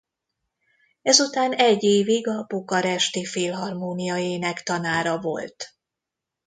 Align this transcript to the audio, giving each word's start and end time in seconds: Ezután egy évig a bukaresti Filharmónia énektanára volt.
Ezután 1.01 1.53
egy 1.53 1.83
évig 1.83 2.27
a 2.27 2.45
bukaresti 2.47 3.25
Filharmónia 3.25 4.17
énektanára 4.17 5.19
volt. 5.19 5.75